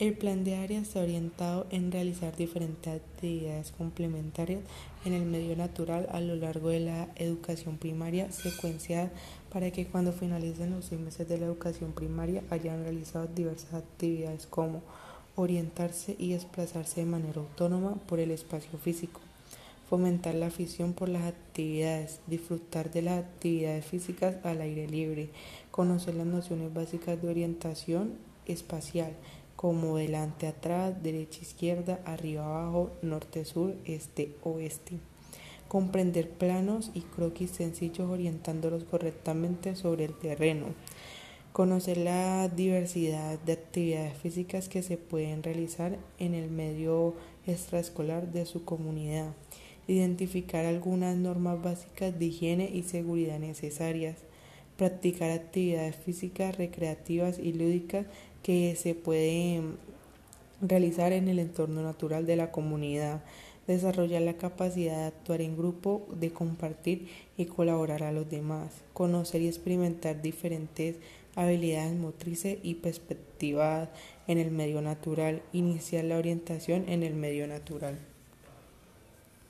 El 0.00 0.14
plan 0.14 0.44
de 0.44 0.56
área 0.56 0.80
está 0.80 1.02
orientado 1.02 1.66
en 1.68 1.92
realizar 1.92 2.34
diferentes 2.34 2.90
actividades 2.90 3.70
complementarias 3.70 4.62
en 5.04 5.12
el 5.12 5.26
medio 5.26 5.54
natural 5.56 6.08
a 6.10 6.22
lo 6.22 6.36
largo 6.36 6.70
de 6.70 6.80
la 6.80 7.08
educación 7.16 7.76
primaria 7.76 8.32
secuenciada 8.32 9.10
para 9.52 9.70
que 9.72 9.86
cuando 9.86 10.14
finalicen 10.14 10.70
los 10.70 10.86
seis 10.86 10.98
meses 10.98 11.28
de 11.28 11.36
la 11.36 11.44
educación 11.44 11.92
primaria 11.92 12.42
hayan 12.48 12.82
realizado 12.82 13.26
diversas 13.26 13.74
actividades 13.74 14.46
como 14.46 14.80
orientarse 15.36 16.16
y 16.18 16.32
desplazarse 16.32 17.00
de 17.00 17.06
manera 17.06 17.42
autónoma 17.42 17.96
por 18.06 18.20
el 18.20 18.30
espacio 18.30 18.78
físico, 18.78 19.20
fomentar 19.90 20.34
la 20.34 20.46
afición 20.46 20.94
por 20.94 21.10
las 21.10 21.24
actividades, 21.24 22.20
disfrutar 22.26 22.90
de 22.90 23.02
las 23.02 23.18
actividades 23.18 23.84
físicas 23.84 24.36
al 24.44 24.62
aire 24.62 24.88
libre, 24.88 25.28
conocer 25.70 26.14
las 26.14 26.26
nociones 26.26 26.72
básicas 26.72 27.20
de 27.20 27.28
orientación 27.28 28.14
espacial, 28.46 29.12
como 29.60 29.98
delante 29.98 30.46
atrás, 30.46 31.02
derecha 31.02 31.42
izquierda, 31.42 32.00
arriba 32.06 32.46
abajo, 32.46 32.92
norte 33.02 33.44
sur, 33.44 33.74
este 33.84 34.34
oeste. 34.42 34.96
Comprender 35.68 36.30
planos 36.30 36.90
y 36.94 37.02
croquis 37.02 37.50
sencillos 37.50 38.08
orientándolos 38.08 38.84
correctamente 38.84 39.76
sobre 39.76 40.06
el 40.06 40.14
terreno. 40.14 40.68
Conocer 41.52 41.98
la 41.98 42.48
diversidad 42.48 43.38
de 43.40 43.52
actividades 43.52 44.16
físicas 44.16 44.70
que 44.70 44.82
se 44.82 44.96
pueden 44.96 45.42
realizar 45.42 45.98
en 46.18 46.32
el 46.32 46.50
medio 46.50 47.14
extraescolar 47.46 48.32
de 48.32 48.46
su 48.46 48.64
comunidad. 48.64 49.34
Identificar 49.86 50.64
algunas 50.64 51.18
normas 51.18 51.62
básicas 51.62 52.18
de 52.18 52.24
higiene 52.24 52.70
y 52.72 52.84
seguridad 52.84 53.38
necesarias 53.38 54.16
practicar 54.80 55.30
actividades 55.30 55.94
físicas, 55.94 56.56
recreativas 56.56 57.38
y 57.38 57.52
lúdicas 57.52 58.06
que 58.42 58.76
se 58.76 58.94
pueden 58.94 59.76
realizar 60.60 61.12
en 61.12 61.28
el 61.28 61.38
entorno 61.38 61.82
natural 61.82 62.26
de 62.26 62.36
la 62.36 62.50
comunidad, 62.50 63.22
desarrollar 63.66 64.22
la 64.22 64.34
capacidad 64.34 64.96
de 64.96 65.04
actuar 65.04 65.40
en 65.40 65.56
grupo, 65.56 66.06
de 66.18 66.32
compartir 66.32 67.08
y 67.36 67.46
colaborar 67.46 68.02
a 68.02 68.12
los 68.12 68.28
demás, 68.28 68.82
conocer 68.92 69.42
y 69.42 69.48
experimentar 69.48 70.22
diferentes 70.22 70.96
habilidades 71.36 71.94
motrices 71.94 72.58
y 72.62 72.74
perspectivas 72.74 73.88
en 74.26 74.38
el 74.38 74.50
medio 74.50 74.82
natural, 74.82 75.42
iniciar 75.52 76.04
la 76.04 76.18
orientación 76.18 76.88
en 76.88 77.02
el 77.02 77.14
medio 77.14 77.46
natural. 77.46 77.98